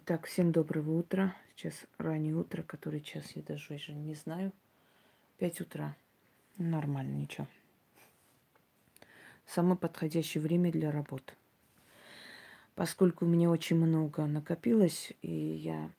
[0.00, 1.34] Итак, всем доброго утра.
[1.56, 4.52] Сейчас раннее утро, который час я даже уже не знаю.
[5.38, 5.96] Пять утра.
[6.56, 7.48] Нормально, ничего.
[9.44, 11.34] Самое подходящее время для работы.
[12.76, 15.90] Поскольку у меня очень много накопилось, и я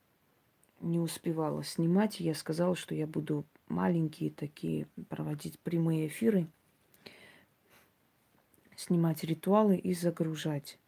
[0.80, 6.46] не успевала снимать, я сказала, что я буду маленькие такие проводить прямые эфиры,
[8.76, 10.78] снимать ритуалы и загружать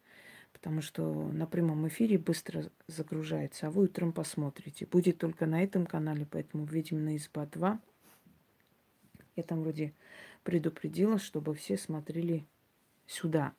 [0.63, 4.87] потому что на прямом эфире быстро загружается, а вы утром посмотрите.
[4.87, 7.81] Будет только на этом канале, поэтому «Ведьмина изба 2».
[9.35, 9.93] Я там вроде
[10.45, 12.45] предупредила, чтобы все смотрели
[13.09, 13.55] сюда.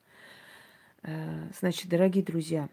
[1.02, 2.70] Э, значит, дорогие друзья,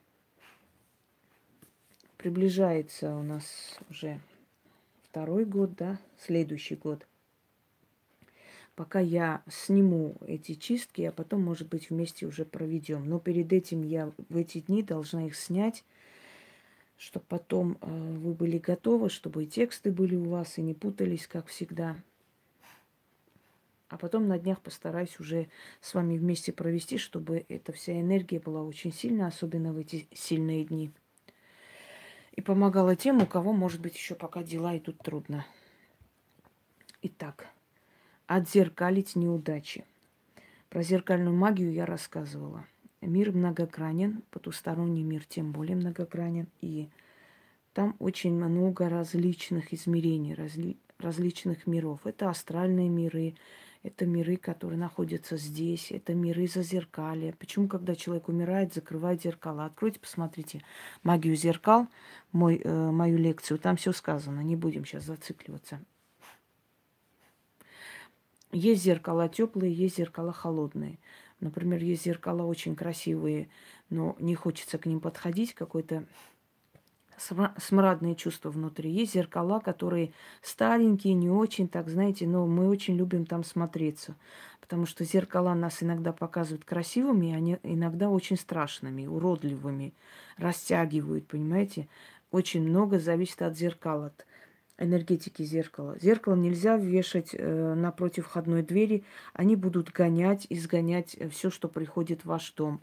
[2.16, 4.22] приближается у нас уже
[5.10, 7.06] второй год, да, следующий год
[8.76, 13.08] пока я сниму эти чистки, а потом, может быть, вместе уже проведем.
[13.08, 15.84] Но перед этим я в эти дни должна их снять,
[16.98, 21.28] чтобы потом э, вы были готовы, чтобы и тексты были у вас, и не путались,
[21.28, 21.96] как всегда.
[23.90, 25.50] А потом на днях постараюсь уже
[25.82, 30.64] с вами вместе провести, чтобы эта вся энергия была очень сильная, особенно в эти сильные
[30.64, 30.92] дни.
[32.32, 35.46] И помогала тем, у кого, может быть, еще пока дела идут трудно.
[37.02, 37.48] Итак,
[38.36, 39.84] отзеркалить неудачи.
[40.70, 42.66] Про зеркальную магию я рассказывала.
[43.02, 46.48] Мир многогранен, потусторонний мир тем более многогранен.
[46.62, 46.88] И
[47.74, 52.08] там очень много различных измерений, разли, различных миров.
[52.08, 53.36] Это астральные миры,
[53.84, 57.34] это миры, которые находятся здесь, это миры зазеркалья.
[57.38, 59.66] Почему, когда человек умирает, закрывает зеркала?
[59.66, 60.64] Откройте, посмотрите
[61.04, 61.90] магию зеркал,
[62.32, 65.82] мой, э, мою лекцию, там все сказано, не будем сейчас зацикливаться.
[68.52, 71.00] Есть зеркала теплые, есть зеркала холодные.
[71.40, 73.50] Например, есть зеркала очень красивые,
[73.90, 76.06] но не хочется к ним подходить, какое-то
[77.58, 78.92] смрадное чувство внутри.
[78.92, 84.16] Есть зеркала, которые старенькие, не очень, так знаете, но мы очень любим там смотреться.
[84.60, 89.94] Потому что зеркала нас иногда показывают красивыми, они иногда очень страшными, уродливыми,
[90.38, 91.88] растягивают, понимаете?
[92.32, 94.26] Очень много зависит от зеркала, от
[94.82, 95.98] энергетики зеркала.
[96.00, 99.04] Зеркало нельзя вешать э, напротив входной двери.
[99.34, 102.82] Они будут гонять, изгонять э, все, что приходит в ваш дом.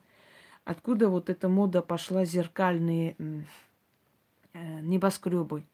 [0.65, 5.65] Откуда вот эта мода пошла зеркальные э, небоскребы?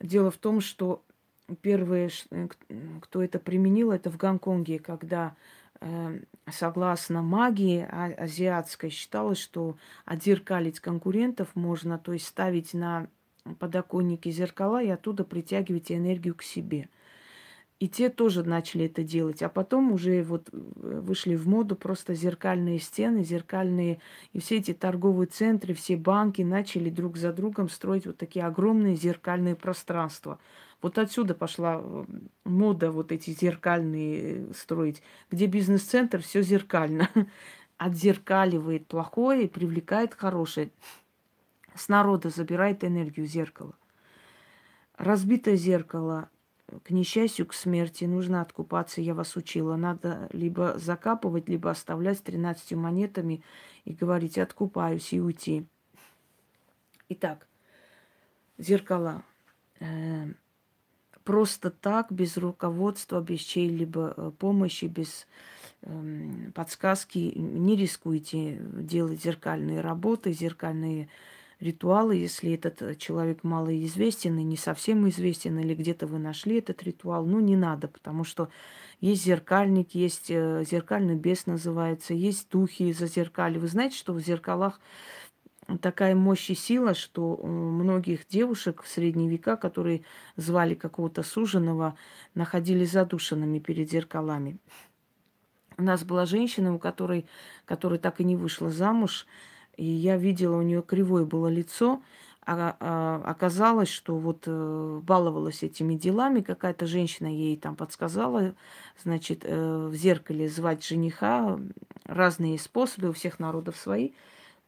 [0.00, 1.02] Дело в том, что
[1.62, 2.10] первые,
[3.00, 5.34] кто это применил, это в Гонконге, когда
[6.50, 13.08] согласно магии а, азиатской считалось, что отзеркалить конкурентов можно, то есть ставить на
[13.58, 16.88] подоконники, зеркала и оттуда притягиваете энергию к себе.
[17.80, 19.42] И те тоже начали это делать.
[19.42, 24.00] А потом уже вот э, вышли в моду просто зеркальные стены, зеркальные...
[24.32, 28.94] И все эти торговые центры, все банки начали друг за другом строить вот такие огромные
[28.94, 30.38] зеркальные пространства.
[30.82, 32.04] Вот отсюда пошла э,
[32.44, 37.10] мода вот эти зеркальные э, строить, где бизнес-центр все зеркально.
[37.76, 40.70] Отзеркаливает плохое и привлекает хорошее
[41.74, 43.74] с народа забирает энергию зеркала.
[44.96, 46.28] Разбитое зеркало,
[46.82, 49.76] к несчастью, к смерти, нужно откупаться, я вас учила.
[49.76, 53.42] Надо либо закапывать, либо оставлять с 13 монетами
[53.84, 55.66] и говорить «откупаюсь» и уйти.
[57.10, 57.46] Итак,
[58.58, 59.22] зеркала.
[59.80, 60.26] Э,
[61.22, 65.26] просто так, без руководства, без чьей-либо э, помощи, без
[65.82, 71.08] эм, подсказки не рискуйте делать зеркальные работы, зеркальные
[71.64, 76.82] ритуалы, если этот э, человек малоизвестен и не совсем известен, или где-то вы нашли этот
[76.82, 78.50] ритуал, ну, не надо, потому что
[79.00, 83.58] есть зеркальник, есть э, зеркальный бес называется, есть духи за зеркали.
[83.58, 84.80] Вы знаете, что в зеркалах
[85.80, 90.04] такая мощь и сила, что многих девушек в средние века, которые
[90.36, 91.96] звали какого-то суженого,
[92.34, 94.58] находили задушенными перед зеркалами.
[95.76, 97.26] У нас была женщина, у которой,
[97.64, 99.26] которая так и не вышла замуж,
[99.76, 102.02] и я видела, у нее кривое было лицо,
[102.46, 108.54] а, а оказалось, что вот э, баловалась этими делами, какая-то женщина ей там подсказала,
[109.02, 111.58] значит, э, в зеркале звать жениха,
[112.04, 114.10] разные способы, у всех народов свои.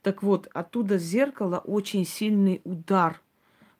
[0.01, 3.21] Так вот, оттуда с зеркала очень сильный удар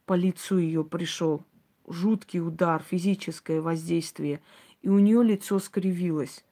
[0.06, 1.44] по лицу ее пришел,
[1.88, 4.42] жуткий удар, физическое воздействие,
[4.84, 6.44] и у нее лицо скривилось.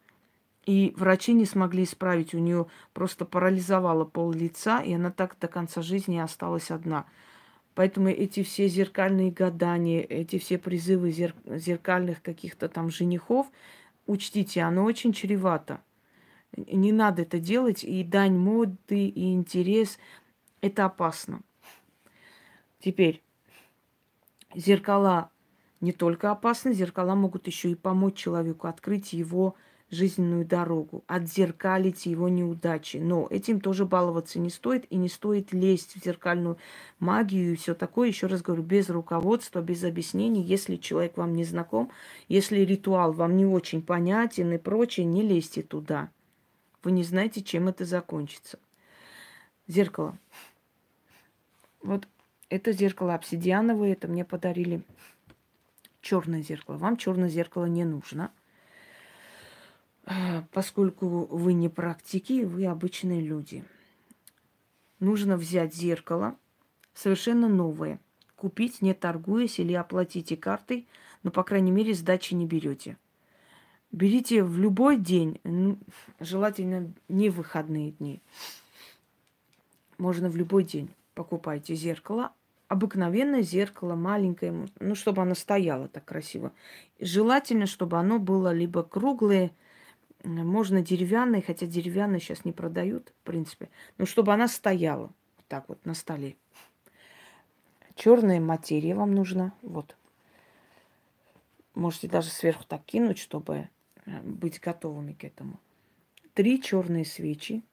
[0.65, 2.33] И врачи не смогли исправить.
[2.33, 7.05] У нее просто парализовало пол лица, и она так до конца жизни осталась одна.
[7.75, 13.47] Поэтому эти все зеркальные гадания, эти все призывы зер- зеркальных каких-то там женихов,
[14.07, 15.81] учтите, оно очень чревато.
[16.55, 19.99] Не надо это делать, и дань моды, и интерес–
[20.61, 21.41] это опасно.
[22.79, 23.21] Теперь
[24.55, 25.29] зеркала
[25.81, 29.55] не только опасны, зеркала могут еще и помочь человеку открыть его
[29.91, 32.97] жизненную дорогу, отзеркалить его неудачи.
[32.97, 36.57] Но этим тоже баловаться не стоит, и не стоит лезть в зеркальную
[36.99, 38.07] магию и все такое.
[38.07, 40.41] Еще раз говорю, без руководства, без объяснений.
[40.41, 41.91] Если человек вам не знаком,
[42.27, 46.09] если ритуал вам не очень понятен и прочее, не лезьте туда.
[46.83, 48.59] Вы не знаете, чем это закончится.
[49.67, 50.17] Зеркало.
[51.81, 52.07] Вот
[52.49, 54.81] это зеркало обсидиановое, это мне подарили
[56.01, 56.77] черное зеркало.
[56.77, 58.31] Вам черное зеркало не нужно–
[60.55, 63.65] поскольку вы не практики, вы обычные люди.
[65.01, 66.37] Нужно взять зеркало,
[66.93, 67.99] совершенно новое,
[68.37, 70.87] купить, не торгуясь, или оплатите картой,
[71.23, 72.95] но, по крайней мере, сдачи не берете.
[73.91, 75.77] Берите в любой день, ну,
[76.21, 78.21] желательно не выходные дни.
[79.97, 82.31] Можно в любой день покупайте зеркало,
[82.69, 86.53] обыкновенное зеркало, маленькое, ну, чтобы оно стояло так красиво.
[86.97, 89.51] Желательно, чтобы оно было либо круглое,
[90.25, 93.69] можно деревянной, хотя деревянные сейчас не продают, в принципе.
[93.97, 96.35] Но чтобы она стояла вот так вот на столе.
[97.95, 99.53] Черная материя вам нужна.
[99.61, 99.95] Вот.
[101.73, 103.69] Можете даже сверху так кинуть, чтобы
[104.05, 105.59] э, быть готовыми к этому.
[106.33, 107.63] Три черные свечи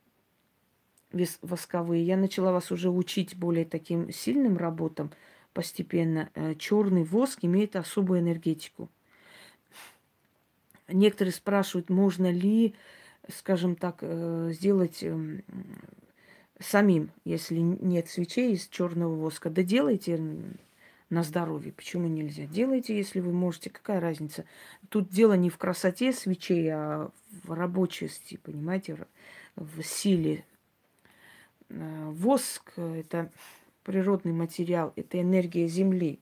[1.43, 2.05] восковые.
[2.05, 5.13] Я начала вас уже учить более таким сильным работам
[5.53, 6.31] постепенно.
[6.35, 8.89] Э, Черный воск имеет особую энергетику.
[10.93, 12.75] Некоторые спрашивают, можно ли,
[13.29, 15.43] скажем так, э, сделать эм,
[16.59, 19.50] самим, если нет свечей из черного воска.
[19.50, 20.21] Да делайте
[21.11, 21.73] на здоровье.
[21.73, 22.47] Почему нельзя?
[22.47, 23.71] Делайте, если вы можете.
[23.71, 24.44] Какая разница?
[24.89, 27.11] Тут дело не в красоте свечей, а
[27.44, 28.97] в рабочести, понимаете,
[29.56, 30.44] в силе.
[31.69, 33.31] Э, воск– это
[33.85, 36.19] природный материал, это энергия Земли.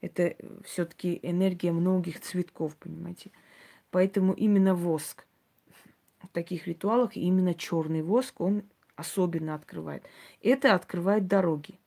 [0.00, 3.30] Это все-таки энергия многих цветков, понимаете.
[3.90, 5.26] Поэтому именно воск
[6.22, 8.64] в таких ритуалах, именно черный воск, он
[8.96, 10.04] особенно открывает.
[10.42, 11.78] Это открывает дороги,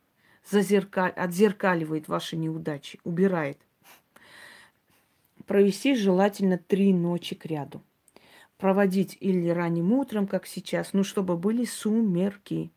[0.49, 3.57] зазеркаль, отзеркаливает ваши неудачи, убирает.
[5.45, 7.81] Провести желательно три ночи к ряду.
[8.57, 12.71] Проводить или ранним утром, как сейчас, ну, чтобы были сумерки.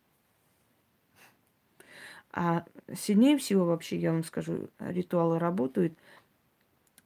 [2.31, 5.97] А сильнее всего вообще, я вам скажу, ритуалы работают–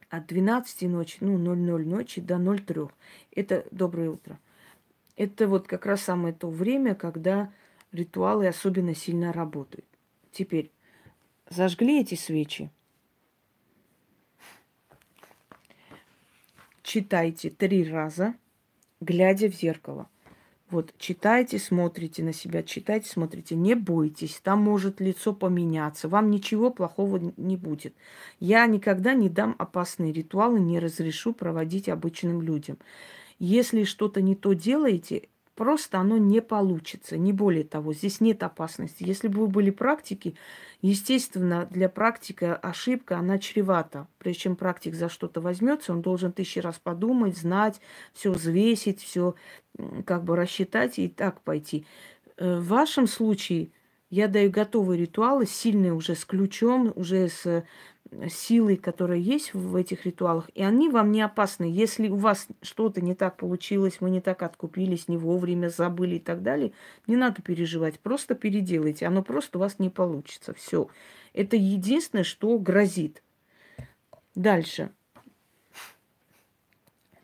[0.10, 2.88] от 12 ночи, ну, 00 ночи до 03.
[3.32, 4.40] Это доброе утро.
[5.16, 7.52] Это вот как раз самое то время, когда
[7.92, 9.86] ритуалы особенно сильно работают.
[10.32, 10.72] Теперь
[11.50, 12.70] зажгли эти свечи.
[16.82, 18.34] Читайте три раза,
[19.00, 20.10] глядя в зеркало–
[20.72, 23.56] вот читайте, смотрите на себя, читайте, смотрите.
[23.56, 26.08] Не бойтесь, там может лицо поменяться.
[26.08, 27.96] Вам ничего плохого не будет.
[28.40, 32.78] Я никогда не дам опасные ритуалы, не разрешу проводить обычным людям.
[33.40, 35.30] Если что-то не то делаете,
[35.60, 37.92] Просто оно не получится, не более того.
[37.92, 39.04] Здесь нет опасности.
[39.04, 40.36] Если бы вы были практики,
[40.82, 44.08] естественно, для практика ошибка, она чревата.
[44.20, 47.82] Прежде чем практик за что-то возьмется, он должен тысячи раз подумать, знать,
[48.14, 49.36] все взвесить, все
[50.06, 51.86] как бы рассчитать и так пойти.
[52.38, 53.72] Э, в вашем случае
[54.10, 57.66] я даю готовые ритуалы, сильные уже с ключом, уже с
[58.30, 61.66] силы, которая есть в этих ритуалах, и они вам не опасны.
[61.66, 66.20] Если у вас что-то не так получилось, вы не так откупились, не вовремя забыли и
[66.20, 66.72] так далее,
[67.08, 70.54] не надо переживать, просто переделайте, оно просто у вас не получится.
[70.54, 70.90] Все.
[71.34, 73.22] Это единственное, что грозит.
[74.36, 74.92] Дальше.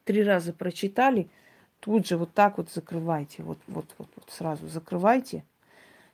[0.04, 1.30] Три раза прочитали,
[1.80, 5.44] тут же вот так вот закрывайте, вот, вот, вот, вот сразу закрывайте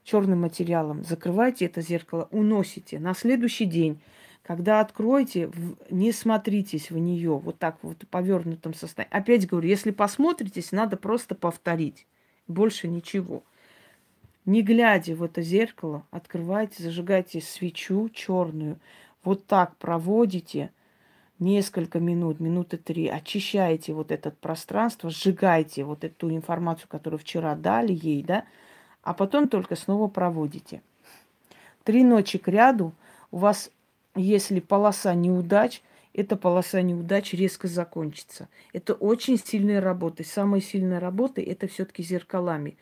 [0.03, 2.99] черным материалом, закрывайте это зеркало, уносите.
[2.99, 4.01] На следующий день
[4.51, 5.50] когда откроете,
[5.89, 9.15] не смотритесь в нее вот так вот в повернутом состоянии.
[9.15, 12.05] Опять говорю, если посмотритесь, надо просто повторить.
[12.50, 13.43] Больше ничего.
[14.46, 18.77] Не глядя в это зеркало, открывайте, зажигайте свечу черную.
[19.24, 20.72] Вот так проводите
[21.39, 27.93] несколько минут, минуты три, очищаете вот это пространство, сжигаете вот эту информацию, которую вчера дали
[27.93, 28.43] ей, да,
[29.01, 30.81] а потом только снова проводите.
[31.86, 32.93] Три ночи к ряду
[33.31, 33.72] у вас
[34.15, 35.82] если полоса неудач,
[36.13, 38.50] эта полоса неудач резко закончится.
[38.74, 40.24] Это очень сильная работа.
[40.25, 42.77] Самая сильная работа– это все-таки зеркалами.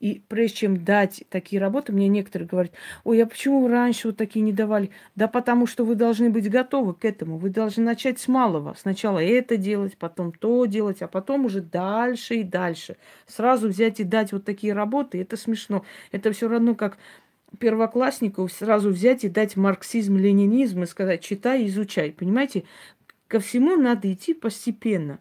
[0.00, 2.72] И прежде чем дать такие работы, мне некоторые говорят,
[3.04, 4.90] ой, а почему раньше вот такие не давали?
[5.14, 7.38] Да потому что вы должны быть готовы к этому.
[7.38, 8.74] Вы должны начать с малого.
[8.78, 12.98] Сначала это делать, потом то делать, а потом уже дальше и дальше.
[13.26, 15.84] Сразу взять и дать вот такие работы, это смешно.
[16.12, 16.98] Это все равно как
[17.58, 22.12] первокласснику сразу взять и дать марксизм, ленинизм и сказать, читай, изучай.
[22.12, 22.64] Понимаете,
[23.28, 25.18] ко всему надо идти постепенно.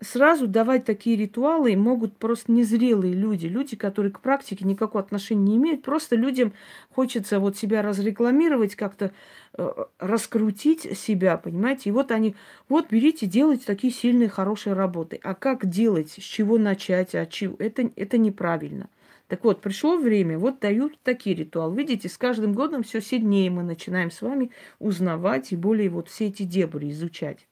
[0.00, 5.56] Сразу давать такие ритуалы могут просто незрелые люди, люди, которые к практике никакого отношения не
[5.56, 5.82] имеют.
[5.82, 6.52] Просто людям
[6.90, 9.12] хочется вот себя разрекламировать, как-то
[9.54, 11.90] э, раскрутить себя, понимаете?
[11.90, 12.36] И вот они,
[12.68, 15.18] вот берите, делайте такие сильные, хорошие работы.
[15.24, 17.56] А как делать, с чего начать, а чего?
[17.58, 18.88] Это, это неправильно.
[19.28, 21.76] Так вот, пришло время, вот дают такие ритуалы.
[21.76, 26.28] Видите, с каждым годом все сильнее мы начинаем с вами узнавать и более вот все
[26.28, 27.46] эти дебри изучать.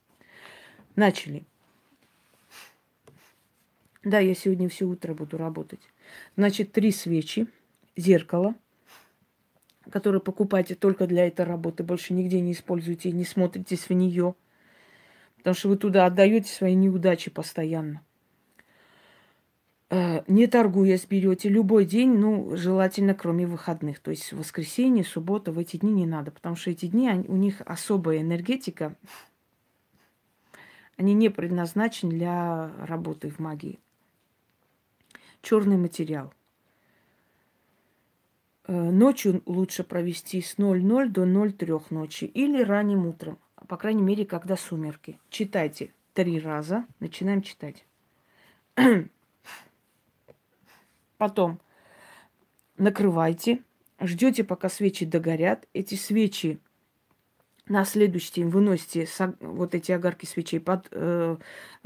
[0.97, 1.45] Начали.
[4.02, 5.80] Да, я сегодня все утро буду работать.
[6.37, 7.47] Значит, три свечи,
[7.95, 8.54] зеркало,
[9.90, 14.35] которое покупайте только для этой работы, больше нигде не используйте, не смотритесь в нее,
[15.38, 18.05] потому что вы туда отдаете свои неудачи постоянно.
[19.88, 24.00] Э, не торгуясь, берете любой день, ну, желательно, кроме выходных.
[24.00, 27.62] То есть воскресенье, суббота, в эти дни не надо, потому что эти дни, у них
[27.64, 28.97] особая энергетика.
[30.97, 33.78] Они не предназначены для работы в магии.
[35.40, 36.33] Черный материал.
[38.66, 43.38] Э, ночью лучше провести с 00 до 03 ночи или ранним утром.
[43.69, 45.21] По крайней мере, когда сумерки.
[45.31, 46.87] Читайте три раза.
[46.99, 47.85] Начинаем читать.
[51.18, 51.61] Потом
[52.76, 53.62] накрывайте,
[54.00, 55.66] ждете, пока свечи догорят.
[55.73, 56.61] Эти свечи
[57.68, 59.08] на следующий день выносите
[59.40, 61.37] вот эти огарки свечей, под, э,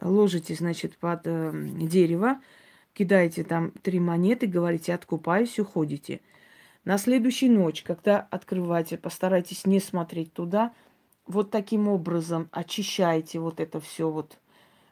[0.01, 2.41] ложите, значит, под э, дерево,
[2.93, 6.21] кидаете там три монеты, говорите «откупаюсь», уходите.
[6.85, 10.73] На следующую ночь, когда открываете, постарайтесь не смотреть туда,
[11.27, 14.39] вот таким образом очищаете вот это все вот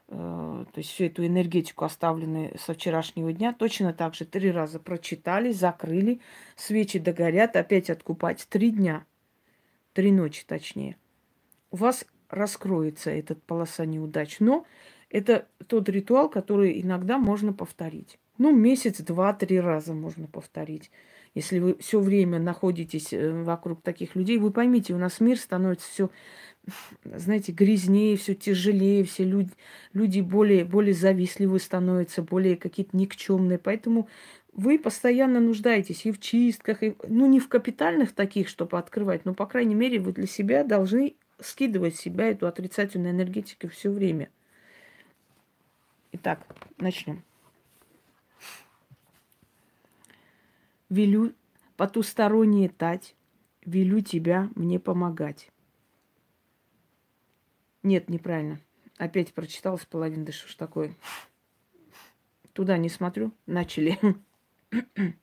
[0.09, 5.51] то есть всю эту энергетику, оставленную со вчерашнего дня, точно так же три раза прочитали,
[5.51, 6.19] закрыли,
[6.55, 8.47] свечи догорят, опять откупать.
[8.49, 9.05] Три дня,
[9.93, 10.97] три ночи точнее.
[11.69, 14.39] У вас раскроется этот полоса неудач.
[14.39, 14.65] Но
[15.09, 18.19] это тот ритуал, который иногда можно повторить.
[18.37, 20.91] Ну, месяц, два, три раза можно повторить.
[21.35, 25.87] Если вы все время находитесь э, вокруг таких людей, вы поймите, у нас мир становится
[25.87, 26.09] все
[27.03, 29.51] знаете, грязнее, все тяжелее, все люди,
[29.93, 33.57] люди более, более завистливые становятся, более какие-то никчемные.
[33.57, 34.07] Поэтому
[34.53, 39.33] вы постоянно нуждаетесь и в чистках, и, ну, не в капитальных таких, чтобы открывать, но,
[39.33, 44.29] по крайней мере, вы для себя должны скидывать себя эту отрицательную энергетику все время.
[46.11, 46.45] Итак,
[46.77, 47.23] начнем.
[50.89, 51.33] Велю
[51.77, 53.15] потусторонняя тать,
[53.63, 55.49] велю тебя мне помогать.
[57.89, 58.59] Нет, неправильно.
[58.99, 60.93] Опять прочитала с половины, да что ж такое.
[62.53, 63.31] Туда не смотрю.
[63.47, 63.97] Начали.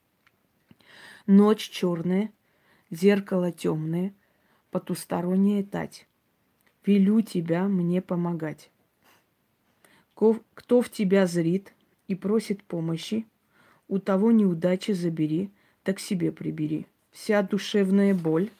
[1.27, 2.29] Ночь черная,
[2.89, 4.13] зеркало темное,
[4.69, 6.09] потусторонняя тать.
[6.85, 8.69] Велю тебя мне помогать.
[10.13, 11.73] Кто в тебя зрит
[12.09, 13.25] и просит помощи,
[13.87, 15.51] у того неудачи забери,
[15.83, 16.85] так себе прибери.
[17.11, 18.51] Вся душевная боль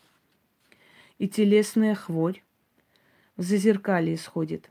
[1.17, 2.41] и телесная хворь
[3.37, 4.69] в зазеркалье сходит,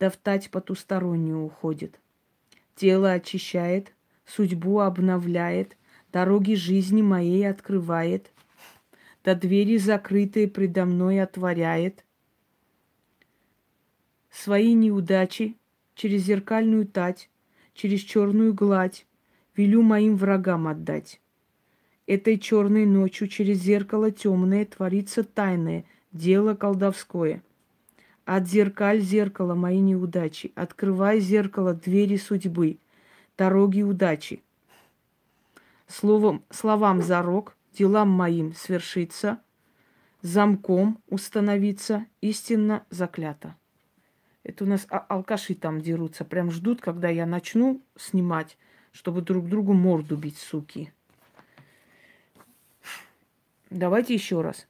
[0.00, 2.00] да в тать потустороннюю уходит.
[2.74, 3.92] Тело очищает,
[4.24, 5.76] судьбу обновляет,
[6.10, 8.32] дороги жизни моей открывает,
[9.24, 12.04] да двери закрытые предо мной отворяет.
[14.30, 15.56] Свои неудачи
[15.94, 17.28] через зеркальную тать,
[17.74, 19.06] через черную гладь
[19.54, 21.20] велю моим врагам отдать.
[22.06, 27.42] Этой черной ночью через зеркало темное творится тайное дело колдовское–
[28.28, 32.78] Отзеркаль зеркало мои неудачи, открывай зеркало двери судьбы,
[33.38, 34.42] дороги удачи.
[35.86, 39.40] Словом, словам зарок, делам моим свершиться,
[40.20, 43.56] замком установиться, истинно заклято.
[44.42, 48.58] Это у нас а- алкаши там дерутся, прям ждут, когда я начну снимать,
[48.92, 50.92] чтобы друг другу морду бить, суки.
[53.70, 54.66] Давайте еще раз.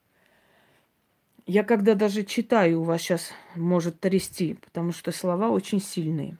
[1.50, 6.36] Я когда даже читаю, у вас сейчас может трясти, потому что слова очень сильные.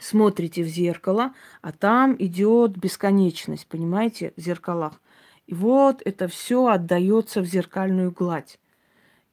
[0.00, 5.02] Смотрите в зеркало, а там идет бесконечность, понимаете, в зеркалах.
[5.46, 8.58] И вот это все отдается в зеркальную гладь.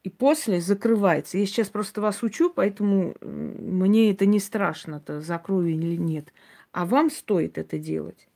[0.03, 1.37] И после закрывается.
[1.37, 6.33] Я сейчас просто вас учу, поэтому мне это не страшно-то, закрою или нет.
[6.73, 8.27] А вам стоит это делать.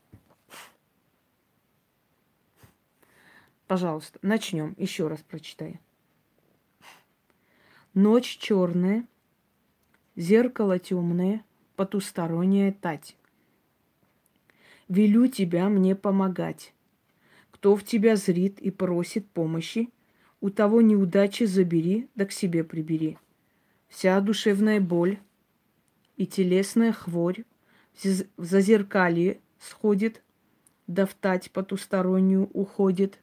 [3.67, 4.75] Пожалуйста, начнем.
[4.77, 5.77] Еще раз прочитаю.
[7.99, 9.07] Ночь черная,
[10.15, 11.43] зеркало темное,
[11.75, 13.17] потусторонняя тать.
[14.87, 16.75] Велю тебя мне помогать.
[17.49, 19.89] Кто в тебя зрит и просит помощи,
[20.41, 23.17] у того неудачи забери, да к себе прибери.
[23.87, 25.17] Вся душевная боль
[26.17, 27.45] и телесная хворь
[27.95, 30.21] в зазеркалье сходит,
[30.85, 33.17] да в тать потустороннюю уходит.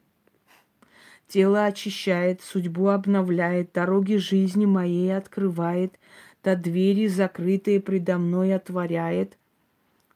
[1.27, 5.99] Тело очищает, судьбу обновляет, дороги жизни моей открывает,
[6.43, 9.37] да двери закрытые предо мной отворяет.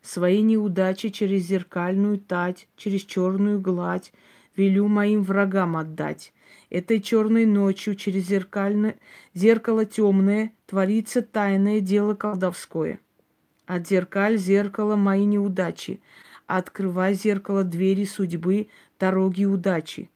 [0.01, 4.13] Свои неудачи через зеркальную тать, через черную гладь
[4.55, 6.31] велю моим врагам отдать.
[6.69, 8.95] Этой черной ночью через зеркальное,
[9.33, 12.99] зеркало темное творится тайное дело колдовское.
[13.65, 15.99] От зеркаль зеркало мои неудачи,
[16.45, 18.67] открывай зеркало двери судьбы,
[18.99, 20.09] дороги удачи.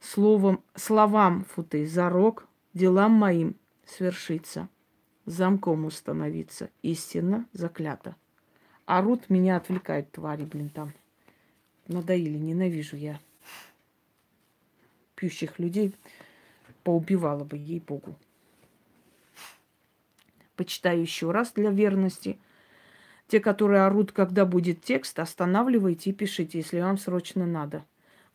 [0.00, 4.68] Словом, словам футы зарок, делам моим свершится,
[5.26, 8.16] замком установиться, истинно заклято.
[8.86, 10.92] Орут, меня отвлекают твари, блин, там.
[11.88, 13.18] Надоели, ненавижу я
[15.18, 15.94] пьющих людей
[16.84, 18.14] поубивала бы, ей-богу.
[20.54, 22.38] Почитаю еще раз для верности.
[23.26, 27.84] Те, которые орут, когда будет текст, останавливайте и пишите, если вам срочно надо.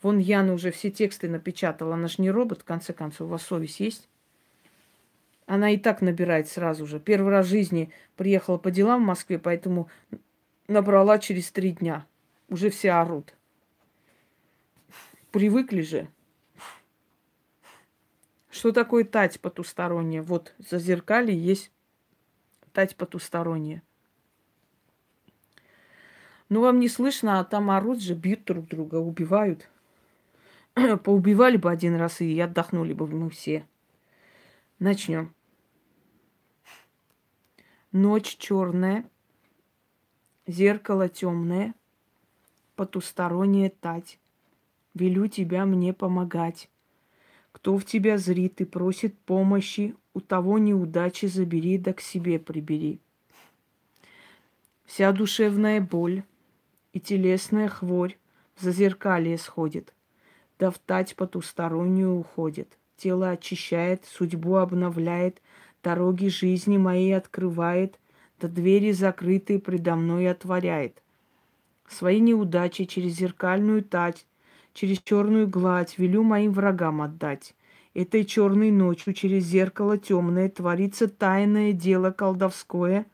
[0.04, 1.96] Вон Яна уже все тексты напечатала.
[1.96, 3.28] Она же не робот, в конце концов.
[3.28, 4.10] У вас совесть есть?
[5.46, 7.00] Она и так набирает сразу же.
[7.00, 9.90] Первый раз в жизни приехала по делам в Москве, поэтому
[10.68, 12.06] набрала через три дня.
[12.50, 13.34] Уже все орут.
[15.32, 16.10] Привыкли же.
[18.52, 20.22] Что такое тать потусторонняя?
[20.22, 21.72] Вот за зеркали есть
[22.74, 23.82] тать потусторонняя.
[26.50, 29.70] Ну, вам не слышно, а там орут же, бьют друг друга, убивают.
[31.04, 33.66] Поубивали бы один раз и отдохнули бы мы все.
[34.80, 35.34] Начнем.
[37.92, 39.06] Ночь черная,
[40.48, 41.76] зеркало темное,
[42.76, 44.20] потусторонняя тать.
[44.94, 46.70] Велю тебя мне помогать.
[47.52, 53.00] Кто в тебя зрит и просит помощи, у того неудачи забери, да к себе прибери.
[54.86, 56.24] Вся душевная боль
[56.94, 58.18] и телесная хворь
[58.56, 59.94] в зазеркалье сходит,
[60.60, 62.78] да в тать потустороннюю уходит.
[62.98, 65.42] Тело очищает, судьбу обновляет,
[65.84, 68.00] дороги жизни моей открывает,
[68.40, 71.02] да двери закрытые предо мной отворяет.
[71.88, 74.26] Свои неудачи через зеркальную тать
[74.74, 77.56] через черную гладь велю моим врагам отдать.
[77.94, 83.06] Этой черной ночью через зеркало темное творится тайное дело колдовское.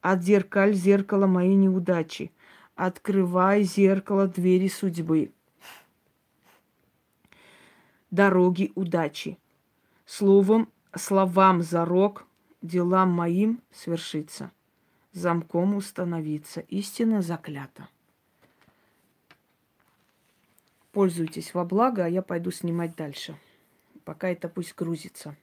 [0.00, 2.30] От зеркаль зеркало моей неудачи.
[2.76, 5.32] Открывай зеркало двери судьбы.
[8.10, 9.38] Дороги удачи.
[10.06, 12.26] Словом, словам зарок,
[12.62, 14.50] делам моим свершится.
[15.12, 16.60] Замком установиться.
[16.60, 17.88] Истина заклята.
[20.92, 23.36] Пользуйтесь во благо, а я пойду снимать дальше.
[24.04, 25.36] Пока это пусть грузится.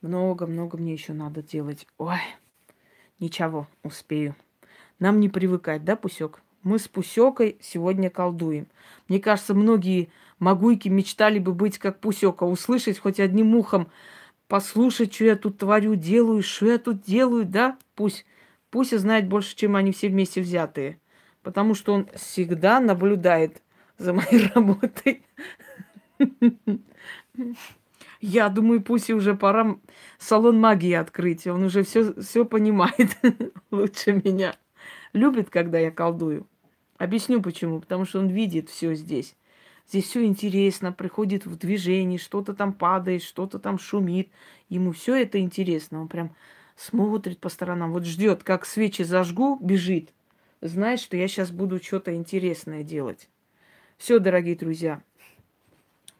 [0.00, 1.86] Много-много мне еще надо делать.
[1.98, 2.20] Ой,
[3.18, 4.34] ничего, успею.
[4.98, 6.40] Нам не привыкать, да, Пусек?
[6.62, 8.66] Мы с Пусекой сегодня колдуем.
[9.08, 13.90] Мне кажется, многие могуйки мечтали бы быть как Пусека, услышать хоть одним ухом,
[14.48, 17.76] послушать, что я тут творю, делаю, что я тут делаю, да?
[17.94, 18.26] Пусть,
[18.70, 21.00] пусть знает больше, чем они все вместе взятые.
[21.42, 23.62] Потому что он всегда наблюдает
[23.98, 25.22] за моей работой.
[28.20, 29.76] Я думаю, пусть уже пора
[30.18, 31.46] салон магии открыть.
[31.46, 33.16] Он уже все, все понимает
[33.70, 34.56] лучше меня.
[35.12, 36.46] Любит, когда я колдую.
[36.98, 37.80] Объясню почему.
[37.80, 39.36] Потому что он видит все здесь.
[39.88, 44.30] Здесь все интересно, приходит в движение, что-то там падает, что-то там шумит.
[44.68, 46.00] Ему все это интересно.
[46.00, 46.34] Он прям
[46.76, 47.92] смотрит по сторонам.
[47.92, 50.12] Вот ждет, как свечи зажгу, бежит.
[50.60, 53.28] Знает, что я сейчас буду что-то интересное делать.
[53.96, 55.02] Все, дорогие друзья,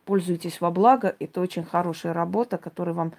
[0.05, 1.17] пользуйтесь во благо.
[1.19, 3.15] Это очень хорошая работа, которая вам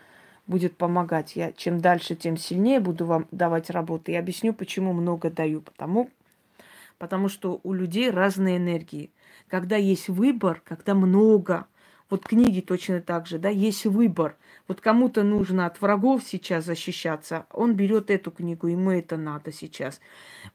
[0.47, 1.35] будет помогать.
[1.35, 4.11] Я чем дальше, тем сильнее буду вам давать работу.
[4.11, 5.61] И объясню, почему много даю.
[5.61, 6.09] Потому,
[6.97, 9.11] потому что у людей разные энергии.
[9.49, 11.67] Когда есть выбор, когда много,
[12.09, 14.37] вот книги точно так же, да, есть выбор.
[14.67, 19.99] Вот кому-то нужно от врагов сейчас защищаться, он берет эту книгу, ему это надо сейчас.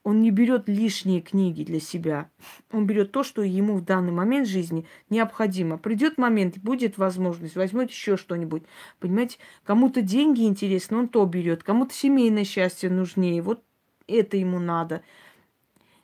[0.03, 2.31] Он не берет лишние книги для себя.
[2.71, 5.79] Он берет то, что ему в данный момент жизни необходимо.
[5.79, 8.63] Придет момент, будет возможность, возьмет еще что-нибудь.
[8.99, 13.63] Понимаете, кому-то деньги интересны, он то берет, кому-то семейное счастье нужнее, вот
[14.07, 15.03] это ему надо.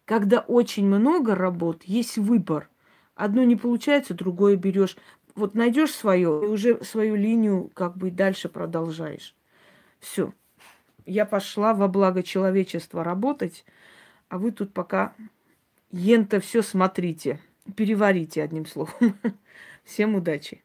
[0.05, 2.71] Когда очень много работ, есть выбор.
[3.19, 4.97] Одно не получается, другое берешь
[5.35, 9.35] вот найдешь свое, и уже свою линию как бы дальше продолжаешь.
[9.99, 10.33] Все.
[11.05, 13.65] Я пошла во благо человечества работать,
[14.29, 15.15] а вы тут пока
[15.91, 17.41] ента все смотрите.
[17.77, 18.95] переварите одним словом.
[19.85, 20.63] Всем удачи!